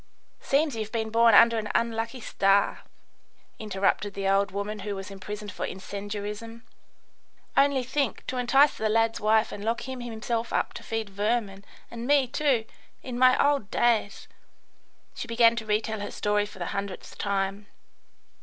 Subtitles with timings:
[0.39, 2.81] "Seems you've been born under an unlucky star,"
[3.59, 6.63] interrupted the old woman who was imprisoned for incendiarism.
[7.55, 11.63] "Only think, to entice the lad's wife and lock him himself up to feed vermin,
[11.91, 12.65] and me, too,
[13.03, 14.27] in my old days"
[15.15, 17.67] she began to retell her story for the hundredth time.